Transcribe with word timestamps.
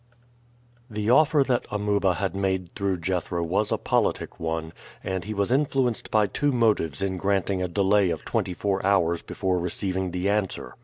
The 0.89 1.11
offer 1.11 1.43
that 1.43 1.67
Amuba 1.69 2.15
had 2.15 2.35
made 2.35 2.73
through 2.73 3.01
Jethro 3.01 3.43
was 3.43 3.71
a 3.71 3.77
politic 3.77 4.39
one, 4.39 4.73
and 5.03 5.23
he 5.25 5.33
was 5.35 5.51
influenced 5.51 6.09
by 6.09 6.25
two 6.25 6.51
motives 6.51 7.03
in 7.03 7.17
granting 7.17 7.61
a 7.61 7.67
delay 7.67 8.09
of 8.09 8.25
twenty 8.25 8.55
four 8.55 8.83
hours 8.83 9.21
before 9.21 9.59
receiving 9.59 10.09
the 10.09 10.27
answer. 10.27 10.73